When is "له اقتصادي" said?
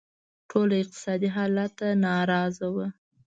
0.71-1.29